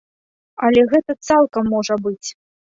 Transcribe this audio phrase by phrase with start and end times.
[0.69, 2.27] Але гэтак цалкам можа быць.